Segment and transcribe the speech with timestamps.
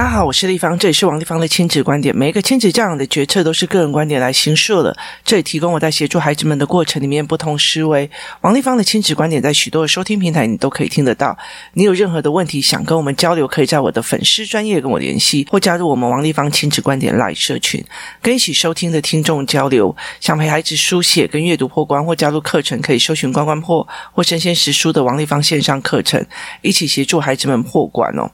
[0.00, 2.16] 大家好，我是丽芳，这里是王立芳的亲子观点。
[2.16, 4.96] 每一个亲子教养的决策都是个人观点来形塑的。
[5.26, 8.10] 这里提供我在协助孩子们的过程里面不同思维。
[8.40, 11.36] 王立芳的亲子观点在许多的收听平台你都可以听得到。
[11.74, 17.84] 你有任何的问题想跟我们交流，可以在我的粉丝专业跟我联系，或加入我们王立芳亲子观点 Live 社群，
[18.22, 19.94] 跟一起收听的听众交流。
[20.18, 26.24] 想陪孩子书写跟阅读破关，或加入课程，可以搜寻关关破或神仙识书的王立芳线上课程，
[26.62, 28.30] 一起协助孩子们破关哦。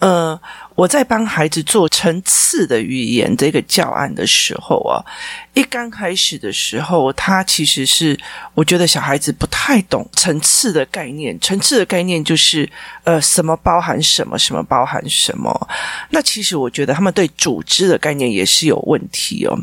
[0.00, 0.40] 呃。
[0.76, 5.02] 我在帮孩子做层次的语言这个教案的时候啊，
[5.54, 8.16] 一刚开始的时候，他其实是
[8.54, 11.38] 我觉得小孩子不太懂层次的概念。
[11.40, 12.70] 层次的概念就是
[13.04, 15.68] 呃，什么包含什么，什么包含什么。
[16.10, 19.58] 那其实我觉得他们对组织的概念也是有问题哦。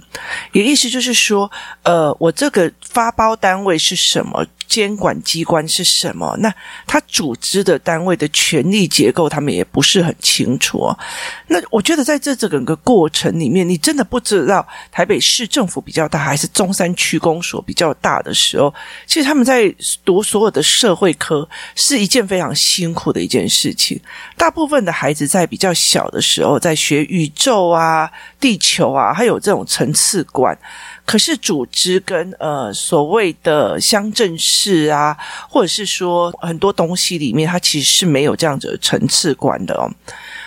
[0.51, 1.49] 也意思就是说，
[1.83, 4.43] 呃，我这个发包单位是什么？
[4.65, 6.35] 监管机关是什么？
[6.39, 6.51] 那
[6.87, 10.99] 他组织的单位的权力结构，他们也不是很清楚哦。
[11.47, 18.73] 那我觉得在这整个过程里面，你真的不知道台北市政府比较大还是中山区公所比较大的时候，
[19.05, 19.73] 其实他们在
[20.05, 23.99] 读所有的社会科是一件非常辛苦的一件事情。
[24.37, 30.57] 大部分的孩子在比较小的时候，在学宇宙啊、地球啊，还有这种层次观。
[31.05, 35.17] 可是组织跟呃所谓的乡镇市啊，
[35.49, 39.91] 或者是说很多东西里面，它其实是没有这样子的层次观的哦。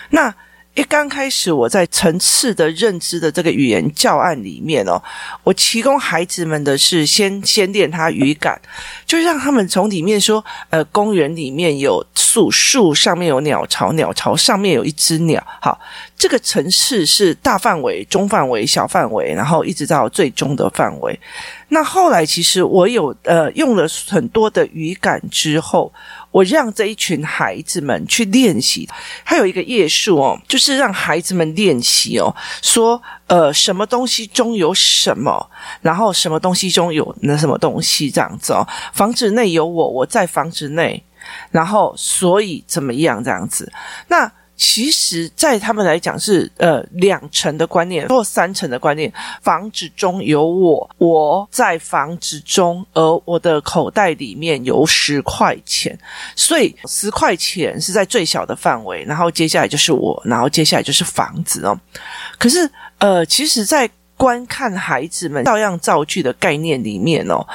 [0.09, 0.33] 那
[0.77, 5.01] 一刚开始我在层次的认知的这个语言教案里面哦，
[5.43, 8.61] 我提供孩子们的是先先练他语感，
[9.03, 15.79] 就让他们从里面说，呃，公园里面有树，树上面有鸟巢，鸟巢上面有一只鸟，好。
[16.15, 21.19] 这个层次是大范围、中范围、小范围，然后一直到最终的范围。
[21.69, 25.93] 那后来其实我有呃用了很多的语感之后，
[26.37, 28.87] 我让这一群孩子们去练习。
[29.23, 35.49] 还有一个页数哦，就是让孩子们练习哦，说呃什么东西中有什么，
[35.81, 38.67] 然后什么东西中有那什么东西这样子哦。
[38.93, 41.03] 房子内有我，我在房子内，
[41.49, 43.71] 然后所以怎么样这样子？
[44.09, 44.31] 那。
[44.57, 49.13] 其实，在他们来讲是呃两层的观念或三层的观念。
[49.41, 55.97] 房子中有我，我在房子中，而我的口袋里面有十块钱，
[56.35, 61.79] 所以十块钱是在最小的范围，然后接下来就是我，然后接下来就是房子哦。
[62.39, 67.45] 可是呃，其实，在观看孩子们照样造句的概念里面哦，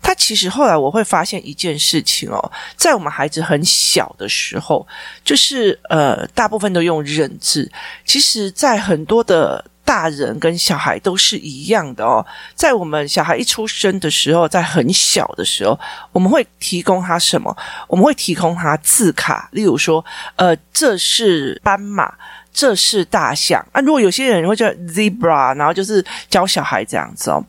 [0.00, 4.86] 他其实后来我会发现一件事情哦，在我们孩子很小的时候，
[5.24, 7.70] 就是呃，大部分都用认字。
[8.04, 12.24] 其实，在很多的大人跟小孩都是一样的哦。
[12.54, 15.78] 在我们小孩一出生的时候，在很小的时候，
[16.12, 17.54] 我们会提供他什么？
[17.88, 20.04] 我们会提供他字卡，例如说，
[20.36, 22.14] 呃，这是斑马。
[22.52, 23.80] 这是大象啊！
[23.80, 27.42] 如果有些人会叫 zebra，然后就是教小孩这样子哦。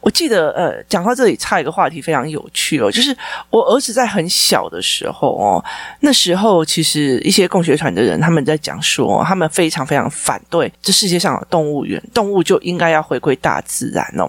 [0.00, 3.16] 我记得呃，讲到这里差一个话题非常有趣哦，就是
[3.50, 5.64] 我儿子在很小的时候哦，
[6.00, 14.28] 那时候其实一些共学团的人他们在讲说，他们非常非常反对这世界上有动物园，动物就应该要回归大自然哦。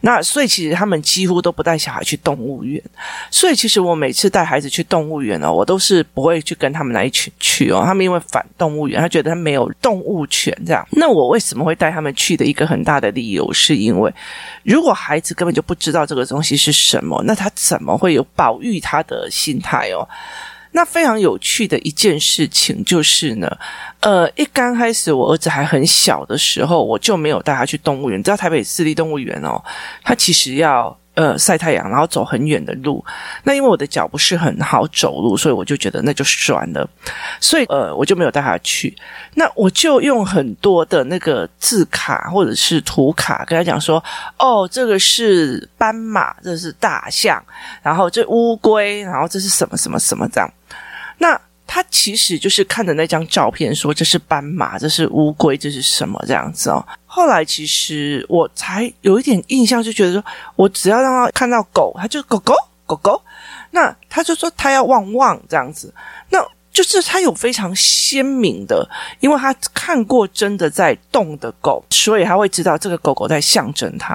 [0.00, 2.82] 那所以其实他们几乎都不带小孩去动物园。
[3.30, 7.82] 所以其实我每次带孩子去动物园哦，我都是不会去跟他们来一起去哦。
[7.84, 9.57] 他们因为反动物园，他觉得他没有。
[9.58, 14.12] 有动物权这样，那我为什么会带他们去的一个很大的理由，是因为
[14.62, 20.08] 如果孩子根本就不知道这个东西是什么，那他怎么会有保育他的心态哦？
[20.72, 23.50] 那非常有趣的一件事情就是呢，
[24.00, 28.18] 呃，一刚开始我儿子还很小的时候，我就没有带他去动物园。
[28.18, 29.62] 你知道台北市立动物园哦，
[30.02, 30.96] 他其实要。
[31.18, 33.04] 呃，晒太阳，然后走很远的路。
[33.42, 36.88] 那因为我的脚不是很好走路，所以我就觉得那就算了。
[37.40, 38.96] 所以呃，我就没有带他去。
[39.34, 44.00] 那我就用很多的那个字卡或者是图卡跟他讲说：
[44.38, 47.42] 哦，这个是斑马，这是大象，
[47.82, 50.48] 然后这乌龟，然后这是什么什么什么这样。
[51.18, 51.36] 那
[51.66, 56.86] 他其实就是看着那张照片说：这是斑马，这是乌龟，这是什么这样子哦。
[57.18, 60.24] 后来其实我才有一点印象，就觉得说，
[60.54, 62.54] 我只要让他看到狗，他就狗狗
[62.86, 63.20] 狗狗，
[63.72, 65.92] 那他就说他要旺旺这样子，
[66.30, 66.38] 那。
[66.78, 68.88] 就是他有非常鲜明的，
[69.18, 74.14] 因为他看过真的在动的狗，所以他会知道这个狗狗在象征他。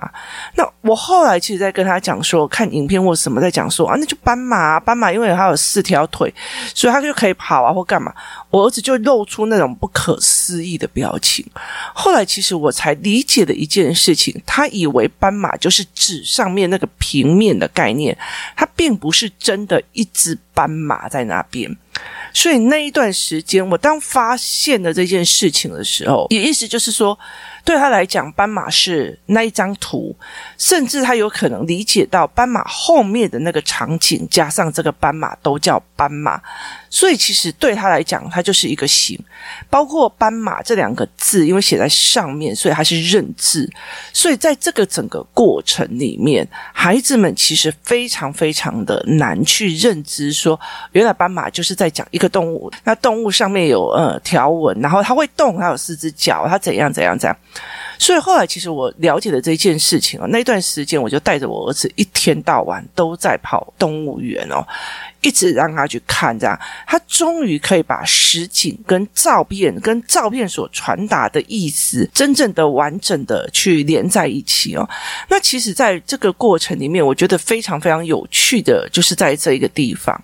[0.56, 6.33] 那我后来其实在跟他讲说，看影片或什么在讲说啊，那就斑马啊，斑马因为它有四条腿，
[6.74, 8.13] 所以它就可以跑啊或干嘛。
[8.50, 11.45] 我儿子就露出那种不可思议的表情。
[11.94, 18.18] 后来其实我才理解的一件事情，他以为斑马就是纸上面那个平面的概念，
[18.56, 21.77] 它并不是真的一只斑马在那边。
[22.33, 27.18] 所以那一段时间，我当发现了这件事情的时候，也意思就是说。
[27.65, 30.13] 对他来讲，斑马是那一张图，
[30.57, 36.41] 甚至他有可能理解到斑马后面的那个场景，加上这个斑马都叫斑马，
[36.94, 39.19] 所以其实对他来讲，它就是一个形。
[39.68, 43.68] 包括斑马这两个字，因为写在上面，所以他是认字。
[44.13, 50.57] 所以在这个整个过程里面，孩子们其实非常非常的难去认知，说
[50.92, 52.72] 原来斑马就是在讲一个动物。
[52.84, 57.36] 那动物上面有呃条纹，然后它会动，它有四只脚，它怎样怎样怎样。
[57.98, 64.66] 所以后来，其实我了解了这件事情哦，那段时间我就带着我儿子一天到晚都在跑动物园哦。
[65.23, 74.87] 一直让他去看，这样他终于可以把实景跟照片跟照片所传达的意思，真正的完整的去连在一起哦。
[75.29, 80.21] 那其实，在这个过程里面，我觉得非常非常有趣的，就是在这一个地方。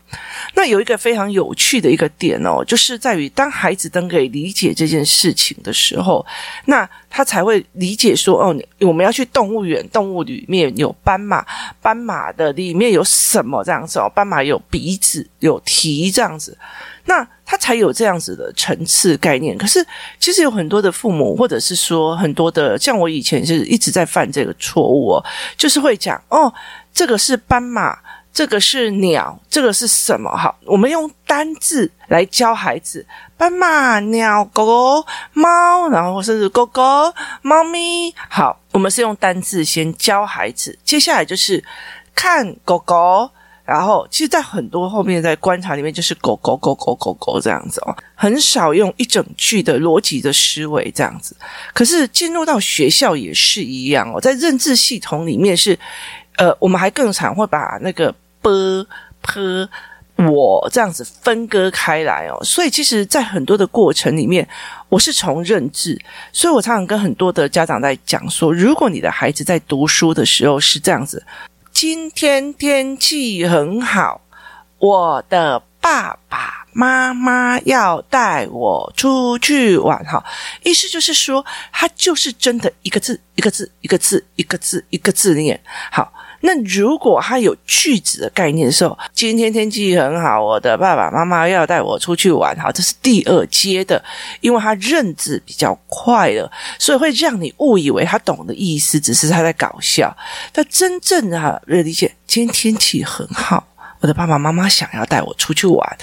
[0.53, 6.25] 那有一个非常有趣的一个点哦，就是在于当孩子都可以理解这件事情的时候，
[6.65, 11.45] 那他才会理解说，哦，我们要去动物园，动物里面有斑马，
[11.81, 14.11] 斑马的里面有什么这样子哦？
[14.13, 14.88] 斑马有鼻。
[14.89, 16.57] 鼻子有提这样子，
[17.05, 19.55] 那他才有这样子的层次概念。
[19.55, 19.85] 可是，
[20.19, 25.25] 其实有很多的父母，或者是说很多的，像我以前是一直在犯这个错误哦，
[25.55, 26.51] 就是会讲哦，
[26.91, 27.95] 这个是斑马，
[28.33, 30.35] 这个是鸟，这个是什么？
[30.35, 33.05] 好，我们用单字来教孩子：
[33.37, 36.81] 斑马、鸟、狗狗、猫，然后甚至狗狗、
[37.43, 38.11] 猫咪。
[38.27, 41.63] 好，我们是用单字先教孩子，接下来就是
[42.15, 43.29] 看狗狗。
[43.69, 51.35] 然后，其实，在很多后面在观察里面，就是狗狗狗狗狗狗这样子哦，很少用一整句的逻辑的思维这样子。
[51.71, 55.77] 可是进入到学校也是一样哦，在认知系统里面是，
[56.37, 58.11] 呃，我们还更常会把那个
[58.41, 58.83] ㄅ、
[59.23, 59.69] ㄆ、
[60.31, 62.43] 我这样子分割开来哦。
[62.43, 64.47] 所以，其实，在很多的过程里面，
[64.89, 65.95] 我是从认知，
[66.33, 71.23] 所以我常常跟很多的家长在讲说，如果你的孩子在读书的时候是这样子。
[71.71, 74.21] 今天天气很好，
[74.79, 80.03] 我的爸爸妈妈要带我出去玩。
[80.05, 80.23] 哈，
[80.63, 85.59] 意思就是说，他就是真的一个字一个字一个字一个字一个字念。
[85.91, 92.57] 好，那如果他有句子的概念的时候，今天天气很好，我的爸爸妈妈要带我出去玩。
[92.57, 94.01] 好，这是第二阶的，
[94.41, 100.15] 因为他认字比较快了，所以会让你误以为他懂的意思，只是他在搞笑。
[100.53, 103.65] 他真正的理解，今天天气很好。
[104.01, 105.97] 我的爸爸妈妈想要带我出去玩，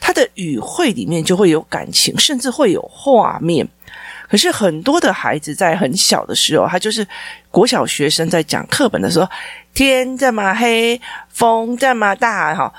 [0.00, 3.68] 他的语汇里面就会有感情，甚至会有画面。
[4.32, 7.06] 可是很多的孩子在很小的时候，他就是
[7.50, 9.28] 国小学生在讲课本的时候，
[9.74, 10.98] 天这么黑，
[11.28, 12.72] 风这么大，哈。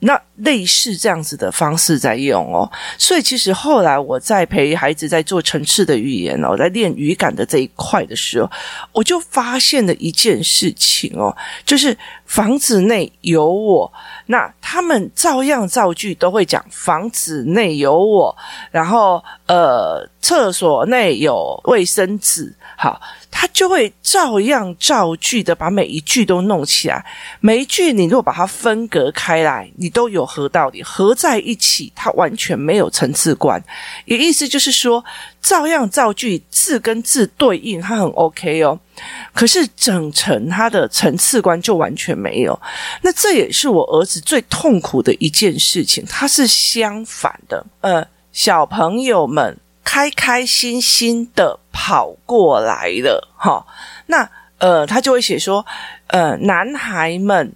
[0.00, 8.50] 那类似这样子的方式在用哦，所以其实后来我在陪孩子在做层次的语言哦，在练语感的这一块的时候，
[8.92, 11.36] 我就发现了一件事情哦，
[11.66, 13.92] 就是房子内有我，
[14.26, 18.34] 那他们照样造句都会讲房子内有我，
[18.70, 23.00] 然后呃，厕所内有卫生纸，好。
[23.32, 27.06] 他就会照样造句的把每一句都弄起来，
[27.38, 33.62] 每一句你如果把它分隔开来，你都有合道理，合在一起，它完全没有层次观。
[34.06, 35.04] 也意思就是说，
[35.42, 38.78] 照样造句，字跟字对应，它很 OK 哦。
[39.34, 42.58] 可是整层它的层次观就完全没有。
[43.02, 47.66] 那这也是我儿子最痛苦的一件事情，它是相反的。
[47.82, 49.58] 呃，小朋友们。
[49.82, 53.66] 开开心心的跑过来了，哈，
[54.06, 54.28] 那
[54.58, 55.66] 呃，他就会写说，
[56.08, 57.52] 呃，男孩们，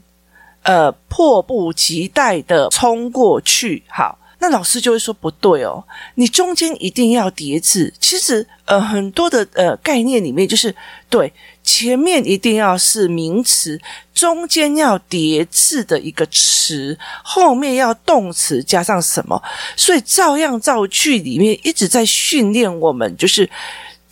[0.65, 4.19] 呃，迫不及待的冲过去，好。
[4.41, 5.83] 那老师就会说不对哦，
[6.17, 7.91] 你中间一定要叠字。
[7.99, 10.75] 其实呃，很多的呃概念里面就是
[11.09, 13.81] 对，前面一定要是名词，
[14.13, 19.43] 中间要叠字的一个词，后面要动词加上什么。
[19.77, 23.49] 所以照样造句里面一直在训练我们，就是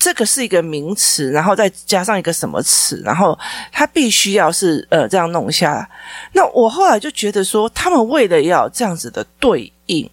[0.02, 3.38] 这个是一个名词，然后再加上一个什么词，然后
[3.70, 5.88] 它必须要是呃这样弄下来。
[6.32, 10.10] 那我后来就觉得说，他们为了要这样子的对应。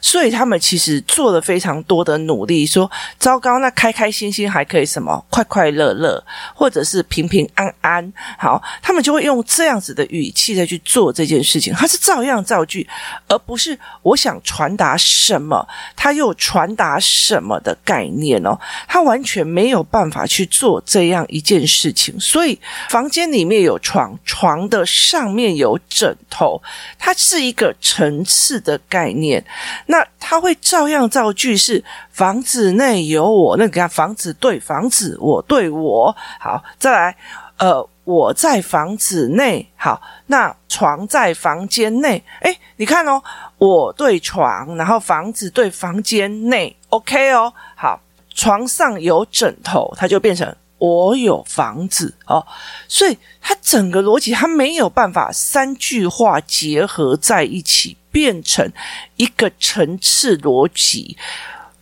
[0.00, 6.22] 所以他们其实做了非常多的努力，说糟糕，那开开心心还可以什么快快乐乐，
[6.54, 8.12] 或者是平平安安。
[8.38, 11.74] 好，他们就会用这样子的语气再去做这件事情。
[11.74, 12.88] 他是照样造句，
[13.28, 18.58] 而不是我想传达什么，他又传达什么的概念哦。
[18.88, 22.18] 他完全没有办法去做这样一件事情。
[22.18, 26.60] 所以房间里面有床，床的上面有枕头，
[26.98, 29.44] 它是一个层次的概念。
[29.86, 36.14] 那他会照样造句，是房子内有我，那个房子对房子，我对我。
[36.38, 37.16] 好，再来，
[37.58, 39.66] 呃，我在房子内。
[39.76, 42.22] 好，那床在房间内。
[42.40, 43.22] 诶，你看哦，
[43.58, 46.76] 我对床，然后房子对房间内。
[46.88, 48.00] OK 哦，好，
[48.34, 50.54] 床上有枕头，它就变成。
[50.80, 52.44] 我有房子哦，
[52.88, 58.72] 所以他整个逻辑，他没有办法三句话结合在一起，变成
[59.16, 61.16] 一个层次逻辑。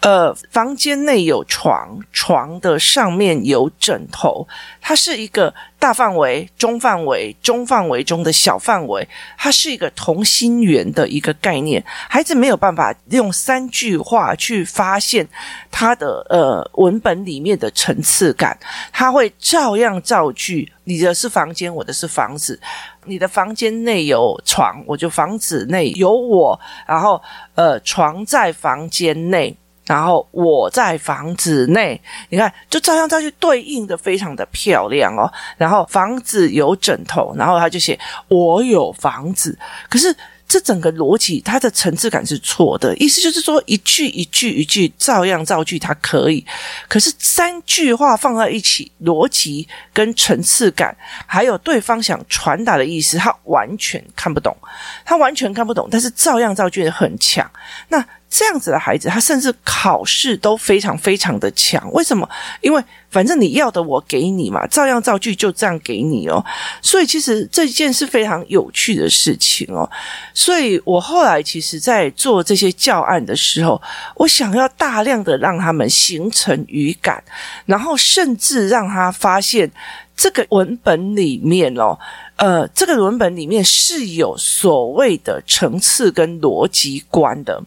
[0.00, 4.46] 呃，房间内有床，床的上面有枕头，
[4.80, 11.84] 它是一个大范围、中范围、中范围中的小范围，它是一个同心圆的一个概念。
[12.08, 15.28] 孩子没有办法用三句话去发现
[15.68, 18.56] 他的呃文本里面的层次感，
[18.92, 20.72] 他会照样造句。
[20.84, 22.58] 你的是房间，我的是房子。
[23.04, 26.58] 你的房间内有床，我就房子内有我。
[26.86, 27.20] 然后
[27.56, 29.56] 呃，床在房间内。
[29.88, 35.28] 然后我在房子内，你看，就照样造句对应的非常的漂亮哦。
[35.56, 39.58] 然后房子有枕头，然后他就写我有房子，
[39.90, 40.14] 可是。
[40.50, 42.96] 这整个逻辑，它的层次感是错的。
[42.96, 46.42] 意思就是说，一句一句一句照样造句，它可以；
[46.88, 54.56] 可是三句话放在一起，逻辑跟层次感，还有对方想传达的意思，他完全看不懂。
[55.04, 57.46] 他完全看不懂，但是照样造句很强。
[57.88, 61.90] 那这样子的孩子，他甚至考试都非常非常的强。
[61.92, 62.28] 为什么？
[62.60, 66.44] 因为反正你要的我给你嘛，照样造句就这样给你哦。
[66.82, 69.88] 所以其实这件是非常有趣的事情哦。
[70.34, 73.80] 所以我后来其实，在做这些教案的时候，
[74.14, 77.24] 我想要大量的让他们形成语感，
[77.64, 79.70] 然后甚至让他发现
[80.14, 81.98] 这个文本里面哦，
[82.36, 87.62] 呃，这个文本里面是有所谓的层次跟逻辑观的。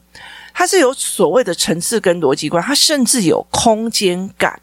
[0.54, 4.60] 它是有所谓的层次跟逻辑观，它甚至有空间感。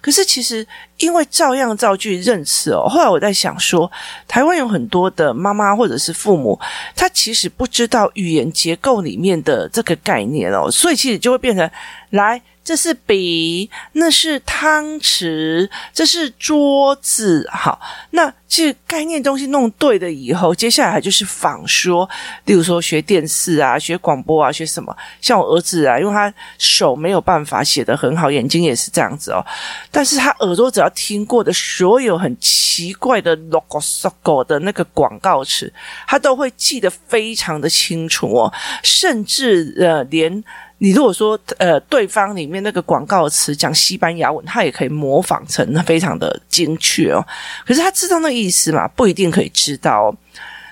[0.00, 0.66] 可是其实
[0.98, 3.90] 因为照样造句认词哦，后来我在想说，
[4.26, 6.58] 台湾有很多的妈妈或者是父母，
[6.96, 11.70] 他其实不知道语言结构里面的这个概念哦，所以其实就会变成
[12.10, 12.40] 来。
[12.64, 17.48] 这是笔，那是汤匙，这是桌子。
[17.52, 22.08] 好，那这概念东西弄对了以后，接下来就是仿说。
[22.44, 24.96] 例如说学电视啊，学广播啊，学什么？
[25.20, 29.44] 像我儿子啊，因为他手没有办法写得很好，眼睛也是这样子哦。
[29.90, 35.72] 但是他耳朵只要听过的所有很奇怪的 logo、logo 的那个广告词，
[36.06, 38.52] 他都会记得非常的清楚哦，
[38.84, 40.44] 甚至呃连。
[40.82, 47.24] 你如果说呃，对方里面那个广告词讲西班牙文，他也可以模仿成非常的精确哦。
[47.64, 48.88] 可是他知道那意思嘛？
[48.88, 50.16] 不一定可以知道哦。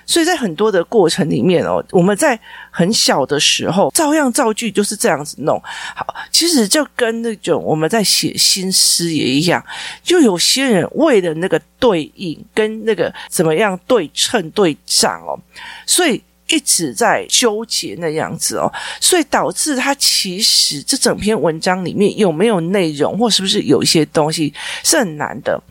[0.04, 2.36] 所以在很多的过程里面哦，我们在
[2.72, 5.62] 很小的时候照样造句就是这样子弄。
[5.94, 9.64] 好，其实就跟那种我们在写新诗也一样，
[10.02, 15.38] 就有些人为了那个对应跟那个怎么样对称对仗哦，
[15.86, 16.20] 所以。
[16.50, 24.52] 一直在纠结那样子哦，所以导致他其实这整篇文章里面有没有内容，或是不是有一些东西
[24.84, 25.62] 是很难的。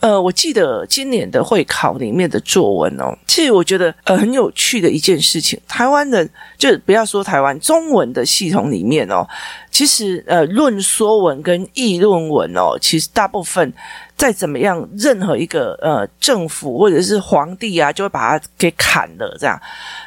[0.00, 9.28] 呃，我记得今年的会考里面的作文哦，其实我觉得呃很有趣的一件事情，台湾人就不要说台湾中文的系统里面哦，
[9.70, 13.72] 其实呃论说文跟议论文哦，其实大部分。
[14.20, 19.58] 再怎么样，任何一个呃政府或者是皇帝啊，就会把它给砍了这样。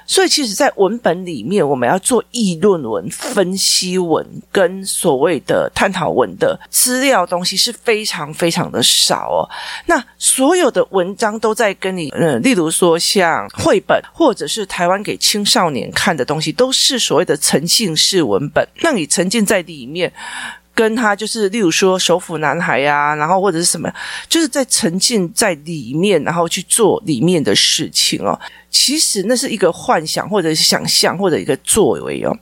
[0.05, 9.49] 所以，其实，在文本里面，我们要做议论文、分析文跟所谓的探讨文的资料东西是非常非常的少哦。
[9.87, 20.13] 那所有的文章都在跟你，嗯，例如说像绘本或者是台湾给青少年看的东西，都是所谓的沉浸式文本，让你沉浸在里面。
[20.75, 23.91] 跟他就是，例如说《首府男孩》啊，然后或者是什么，
[24.27, 28.39] 就是在沉浸在里面，然后去做里面的事情哦。
[28.73, 32.35] 其实那是一个幻想，或者是想象，或者一个作为哦。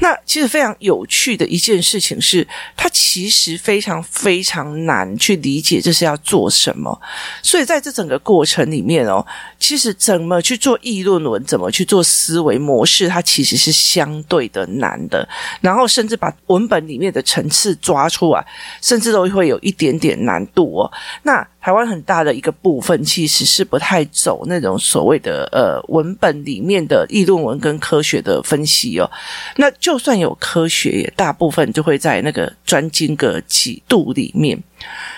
[0.00, 7.00] 那其实非常有趣的一件事情是，它其实非常非常难去理解这是要做什么。
[7.42, 9.26] 所以在这整个过程里面哦，
[9.58, 15.26] 其实怎么去做议论文，怎么去做思维模式，它其实是相对的难的。
[15.62, 18.46] 然后甚至把文本里面的层次抓出来，
[18.82, 20.92] 甚至都会有一点点难度哦。
[21.22, 29.10] 那台湾很大的一个部分其实是不太走那种所谓的呃文本里面的议论文跟科学的分析哦。
[29.56, 34.58] 那就算有科学，也大部分就会在那个专精个几度里面。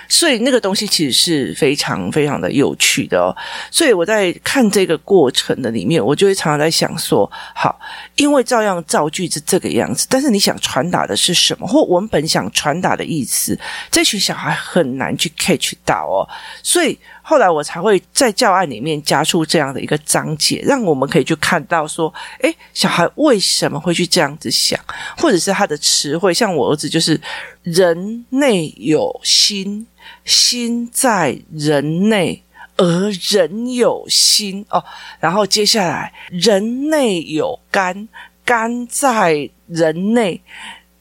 [0.08, 3.36] 所以那个东西其实是非常非常的有趣的哦。
[3.70, 7.78] 所以我在看这个过程的里面，我就会常常在想说：好，
[8.16, 13.56] 因为照样造句是这个样子，但是你想传达的是什么，或文本想传达的意思，
[13.90, 16.26] 这群小孩很难去 catch 到哦。
[16.62, 24.78] 所以后来我才会在教案里面加入这样的一个章节，让我们可以去看到说：诶，小孩为什么会去这样子想，
[25.16, 27.20] 或者是他的词汇，像我儿子就是
[27.62, 29.86] “人内有心”。
[30.24, 32.42] 心在人内，
[32.76, 34.82] 而人有心哦。
[35.20, 38.08] 然后接下来，人内有肝，
[38.44, 40.40] 肝在人内，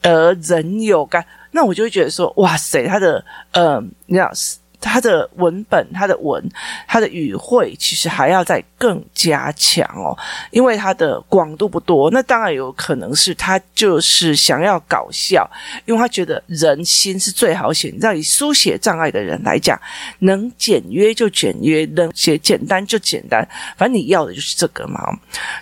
[0.02, 1.24] 而人有肝。
[1.50, 4.30] 那我就会觉得说，哇塞，他的嗯，你知道
[4.80, 6.42] 他的文本，他的文，
[6.88, 10.16] 他的语汇，其实还要再更加强哦，
[10.50, 12.10] 因为他的广度不多。
[12.10, 15.48] 那当然有可能是他就是想要搞笑，
[15.84, 17.94] 因为他觉得人心是最好写。
[18.00, 19.78] 让以书写障碍的人来讲，
[20.20, 23.46] 能简约就简约，能写简单就简单，
[23.76, 24.98] 反正你要的就是这个嘛。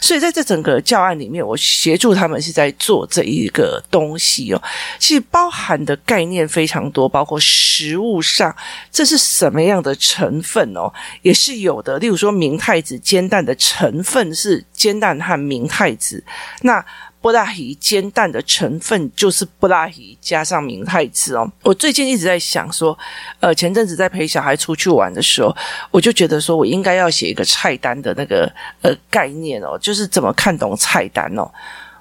[0.01, 4.63] 所以在这整个教案里面，我协助他们是在做这一个东西哦。
[5.01, 8.55] 其实包含的概念非常多，包括食物上
[8.93, 9.08] 这。
[9.09, 10.93] 是什么样的成分哦？
[11.23, 11.99] 也是有的。
[11.99, 16.23] 例如说，明太子煎蛋的成分是煎蛋和明太子。
[16.61, 16.85] 那
[17.21, 21.51] 布拉提煎蛋的成分就是布拉提加上明太子哦。
[21.63, 22.97] 我最近一直在想说，
[23.41, 25.57] 呃，前阵子在陪小孩出去玩的时候，
[25.91, 31.51] 我就觉得说我应该要写一个菜单的那个呃概念哦，就是怎么看懂菜单哦。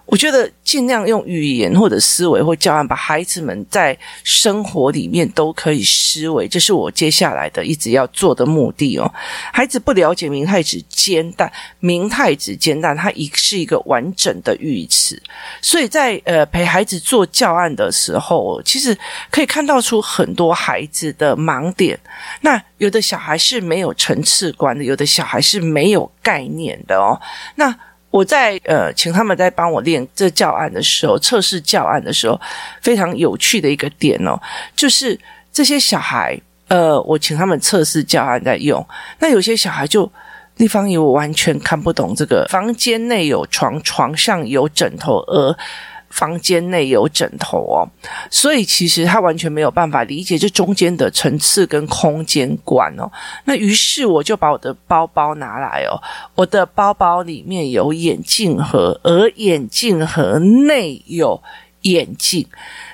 [0.07, 9.13] 我觉得尽量用语言或者思维或教案，把孩子们在生活里面都可以思维，这是我接下来的一直要做的目的哦。
[9.51, 15.21] 孩子不了解明太子煎蛋，明太子煎蛋它一是一个完整的语词，
[15.61, 18.97] 所以在呃陪孩子做教案的时候，其实
[19.29, 21.99] 可以看到出很多孩子的盲点。
[22.41, 27.19] 那有的小孩是没有层次观的，有的小孩是没有概念的哦。
[27.55, 27.77] 那
[28.09, 32.39] 我在呃，请他们在帮我练这教案的时候，测试教案的时候，
[32.81, 34.39] 非常有趣的一个点哦，
[34.75, 35.19] 就是
[35.51, 38.85] 这些小孩，呃，我请他们测试教案在用，
[39.19, 40.11] 那有些小孩就
[40.57, 45.55] 立方以我完全看不懂这个，房间内有床，床上有枕头，而。
[46.17, 47.87] 房间内有枕头哦，
[48.31, 53.07] 所以其实他完全没有办法理解这中间的层次跟空间观哦。
[53.45, 56.01] 那于是我就把我的包包拿来哦，
[56.33, 61.39] 我的包包里面有眼镜盒，而眼镜盒内有
[61.81, 62.47] 眼镜，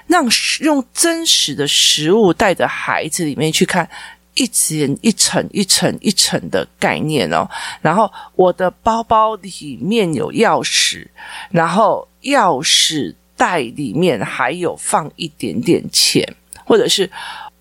[0.08, 0.28] 让
[0.60, 3.90] 用真实的实物带着孩子里面去看。
[4.36, 7.48] 一层一层一层一层的概念哦，
[7.82, 11.08] 然后我的包包里面有钥匙，
[11.52, 16.28] 然后钥匙袋里面还有放一点点钱，
[16.66, 17.08] 或者是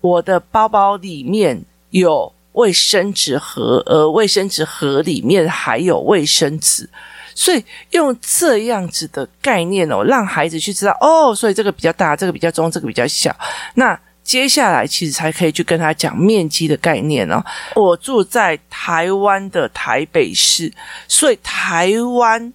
[0.01, 6.89] 我的包包里面有卫生纸盒，而卫生纸盒里面还有卫生纸，
[7.35, 13.35] 所以用这样子的概念哦，让孩子去知道哦，所以这个比较大，这个比较中，这个比较小，
[13.75, 13.99] 那。
[14.23, 17.43] 接下来其实才可以去跟他讲面积的概念哦。
[17.75, 20.71] 我住在台湾的台北市，
[21.07, 22.53] 所以台湾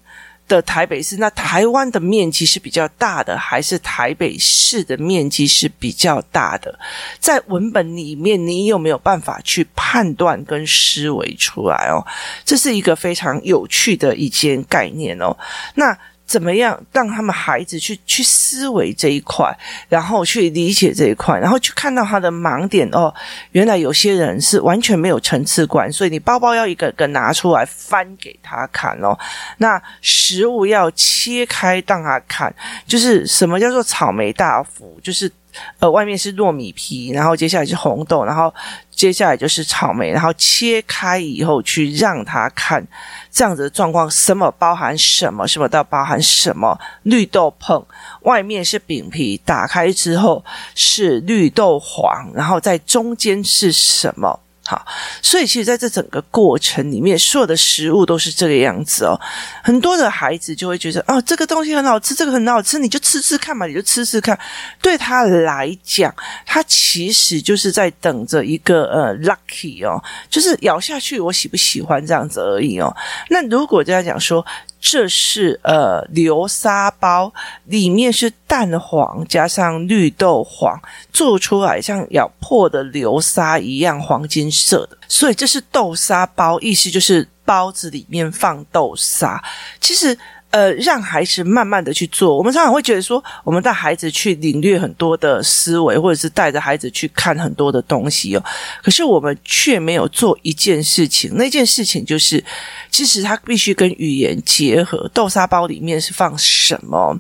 [0.49, 6.79] 的台北市，那台湾的面积是比较大的，还是台北市的面积是比较大的？
[7.21, 12.05] 在文本里面，你有没有办法去判断跟思维出来哦？
[12.45, 15.37] 这是一个非常有趣的一件概念哦。
[15.75, 15.97] 那。
[16.29, 19.53] 怎么样让他们孩子去去思维这一块，
[19.89, 23.13] 然后去理解这一块，然后去看到他的盲点哦。
[23.53, 29.19] 原来有些人是完全没有层次观，所以你包包要一个个拿出来翻给他看哦。
[29.57, 32.55] 那食物要切开让他看，
[32.87, 35.33] 就是什么叫做草莓大福，就是。
[35.81, 38.55] 呃，外面是糯米皮，然后接下来是红豆，然后
[38.99, 42.85] 接下来就是草莓，然后切开以后去让他看
[43.31, 46.77] 这样子的状况，什么包含什么，什么都包含什么。
[47.05, 47.81] 绿豆碰
[48.23, 54.41] 外面是饼皮，打开之后是绿豆黄，然后在中间是什么？
[54.71, 54.85] 好，
[55.23, 59.19] 所以其实在这整个过程里面，所有的食物都是这个样子哦。
[59.63, 64.39] 很多的孩子就会觉得，哦，这个东西很好吃，这个很好吃，你就吃吃看嘛，你就吃吃看。
[64.83, 72.95] 对他来讲，他其实就是在等着一个呃 lucky 哦，就是咬下去我喜不喜欢这样子而已哦。
[73.31, 74.45] 那如果这样讲说，
[74.81, 77.33] 这是呃流沙包，
[77.65, 80.81] 里面是蛋黄加上绿豆黄
[81.13, 89.43] 做出来，像咬破的流沙一样黄金色的，所以这是豆沙包，意思就是包子里面放豆沙。
[89.81, 90.19] 其实。
[90.51, 92.37] 呃，让孩子慢慢的去做。
[92.37, 98.43] 我们常常会觉得说，我们带孩子去领略很多的思维，或者是带着孩子去看很多的东西哦。
[98.83, 102.43] 可是我们却没有做一件事情，那件事情就是，
[102.91, 105.07] 其实他必须跟语言结合。
[105.13, 107.15] 豆沙包里面是放什么？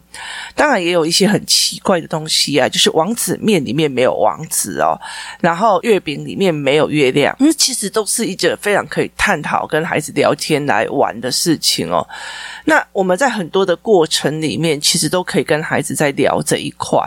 [0.54, 4.98] 当然也有一些很奇怪的东西啊，就是王子面里面没有王子哦，
[5.40, 7.36] 然后月饼里面没有月亮。
[7.38, 12.06] 那其实都是一件非常可以探讨、跟孩子聊天来玩的事情哦。
[12.64, 16.98] 那我们在很多的过程里面，其实都可以跟孩子在聊这一块，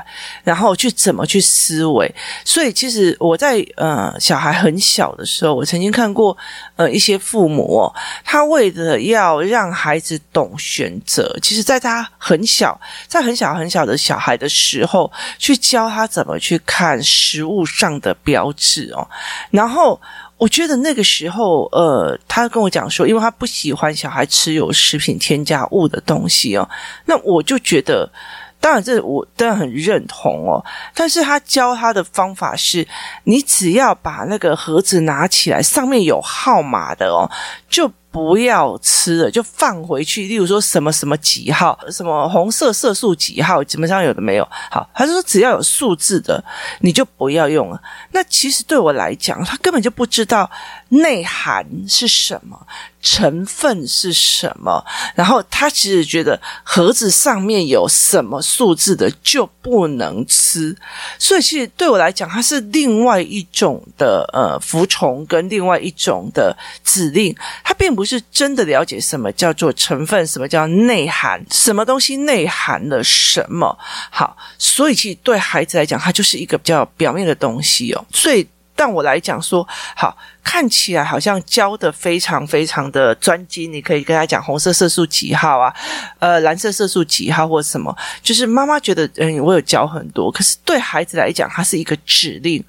[0.44, 2.14] 然后去怎么去思维。
[2.44, 6.38] 所以，其实我在呃小孩很小的时候，我曾经看过
[6.76, 7.96] 呃一些父母哦，
[8.26, 19.08] 他为了要让孩子懂选择，其实在他很小，在很小很小的小孩的时候，去教他怎么去看食物上的标志哦，
[19.50, 20.00] 然后。
[20.42, 26.68] 我觉得那个时候，呃，他跟我讲说，因为他不喜欢小孩吃有食品添加物的东西哦，
[27.06, 28.12] 那我就觉得，
[28.60, 32.88] 当然这我当然很认同哦，但是他教他的方法是，
[33.26, 37.30] 你只要把那个盒子拿起来，上面有号码的哦，
[37.70, 37.92] 就。
[38.12, 40.28] 不要吃了，就放回去。
[40.28, 44.48] 例如说什么什么几号，什么红色色素几号，基本上有的没有。
[44.70, 46.44] 好，他说只要有数字的，
[46.82, 47.82] 你就不要用了。
[48.12, 50.50] 那其实对我来讲，他根本就不知道
[50.92, 52.68] 内涵是什么。
[53.04, 54.86] 成分是什么？
[55.16, 60.78] 然后他其实觉得盒子上面有什么数字的就不能吃，
[61.18, 73.76] 所以其实对我来讲，它是另外一种的呃服从跟另外一种的指令，他并不是真的了解什么叫做成分，什么叫内涵，什么东西内含了什么。
[74.12, 78.06] 好，所以其实对孩子来讲，它就是一个比较表面的东西哦。
[78.14, 78.48] 所以，
[78.82, 80.18] 但我来讲说，好。
[80.44, 85.72] 看起来好像教的非常非常的专精，你可以跟他讲红色色素几号啊，
[86.18, 92.62] 呃，蓝色色素几号或什么，就是妈妈觉得嗯，我有教很多，可是对孩子来讲，它是一个指令，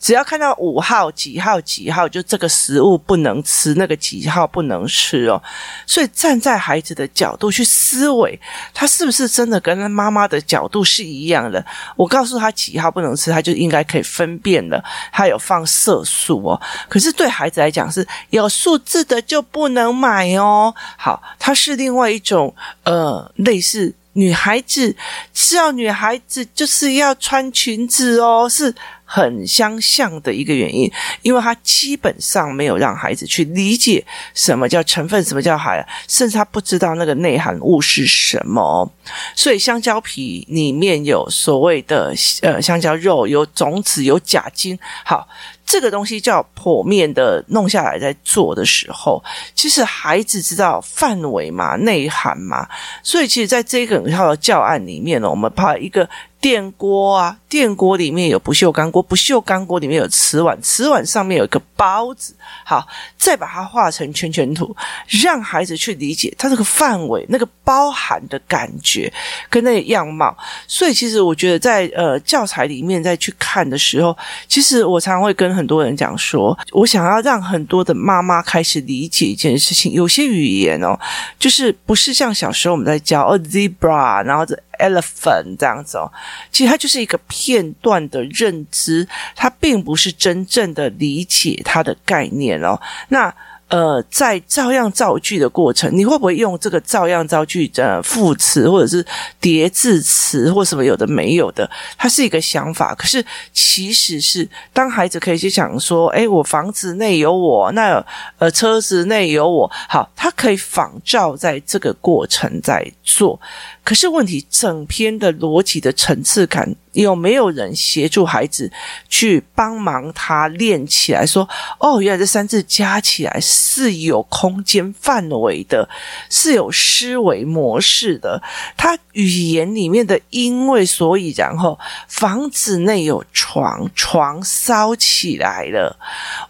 [0.00, 5.40] 只要看到五号几号几号，就这个食物不能吃，那个几号不能吃哦。
[5.86, 8.38] 所以站在孩子的角度去思维，
[8.74, 11.64] 他是不是真的跟妈妈的角度是一样的？
[11.94, 17.10] 我告诉他几号不能吃，他就应该可以分辨了，他有放色素哦，可是。
[17.20, 20.74] 对孩子来讲，是有数字的就不能买哦。
[20.96, 24.94] 好，它是另外一种呃，类似女孩子，
[25.32, 30.90] 是要女孩子就是要穿裙子哦，是很相像的一个原因。
[31.22, 38.90] 因为它基本上没有让孩子去理解什么叫成分，什么叫海，甚至他不知道那个内含物是什么。
[39.36, 44.78] 所以香蕉皮里面有所谓的呃香蕉肉，有种子，有假精。
[45.04, 45.28] 好。
[45.70, 49.22] 这个东西叫剖面的弄下来，在做的时候，
[49.54, 52.68] 其实孩子知道范围嘛、内涵嘛，
[53.04, 56.08] 所以其实在这个套的教案里面呢，我们把一个。
[56.40, 62.34] 电锅啊，电锅里面有不锈钢锅，不锈钢锅里面有瓷碗，瓷碗上面有一个包子。
[62.64, 62.86] 好，
[63.18, 64.74] 再把它画成圈圈图，
[65.22, 69.12] 让孩子去理解它这个范围、那个包含的感觉
[69.50, 70.34] 跟那个样貌。
[70.66, 74.16] 所以，其实我觉得在呃教材里面再去看的时候，
[74.48, 80.98] 其实我常常会跟很多人讲说，我想要让很多的妈妈开始理解一件事情，有些语言哦，
[81.38, 84.58] 就是不是像小时候我们在教哦 zebra，然后这。
[84.80, 86.10] elephant 这样子哦，
[86.50, 92.80] 其实它就是一个片段的认知，它并不是真正的理解它的概念哦。
[93.08, 93.32] 那。
[93.70, 99.06] 呃，在照样造句的过程，你会不会用这个照样造句的副词或者是
[99.40, 101.70] 叠字词或什么有的没有的？
[101.96, 108.04] 它是一个想法，可是其实是当孩子可以去想说，哎，我房子内有我，那
[108.38, 113.40] 呃车子内有我，好，他可以仿照在这个过程在做。
[113.82, 116.74] 可是问题，整篇的逻辑的层次感。
[116.92, 118.68] 有没有人协助孩子
[119.08, 121.24] 去帮忙他练起来？
[121.24, 125.88] 说哦，原来这三字加起来是有空间范围的，
[126.28, 128.42] 是有思维模式的。
[128.76, 135.96] 他语言里面的因为所以然后，房子内有床，床烧起来了，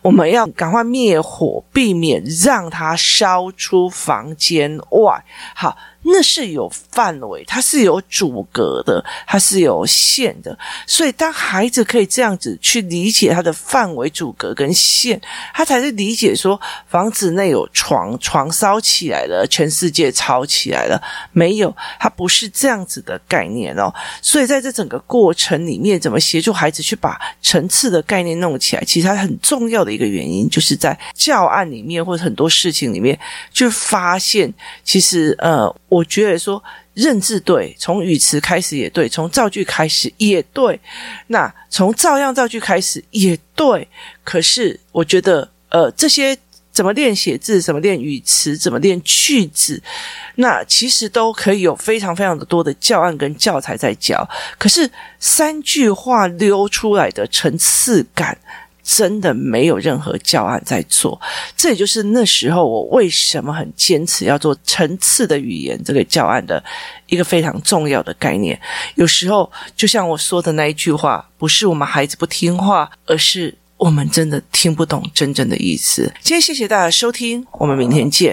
[0.01, 5.23] 我们要赶快灭火，避免让它烧出房间外。
[5.55, 5.77] 好。
[6.03, 10.59] 那是有范围，它是有阻隔的，它是有限的。
[10.87, 15.21] 所以，当孩子可以这样子去理解它的范围、阻隔跟线，
[15.53, 16.59] 他才是理解说
[16.89, 21.01] 房子内有床，床烧起来了，全世界吵起来了。
[21.33, 23.93] 没有，它不是这样子的概念哦。
[24.23, 28.83] 所以，在这整个过程里面，怎么协助孩子去把层次的概念弄起来？
[28.85, 33.19] 其实它很重要的一个原因，就是在教案里面或者很多事情里面，
[33.53, 35.71] 就发现其实呃。
[35.91, 36.63] 我觉得说
[36.95, 40.81] 认字对，从语词开始也对，从造句开始也对，
[41.27, 43.87] 那从照样造句开始也对。
[44.25, 46.37] 可是我觉得，呃，这些
[46.71, 49.83] 怎么练写字，怎么练语词，怎么练句子，
[50.37, 54.27] 那其实都可以有非常非常的多的教案跟教材在教。
[54.57, 58.39] 可是三句话溜出来的层次感。
[58.83, 61.21] 真的没有任何教案在做，
[61.57, 66.63] 这也就是那时候我为什么很坚持要做层次的语言这个教案的
[67.07, 68.61] 一个非常重要的概念。
[68.95, 76.13] 有时候就像我说的那一句话，不是我们孩子不听话，而是我们真的听不懂真正的意思。
[76.21, 78.33] 今天谢谢大家收听，我们明天见。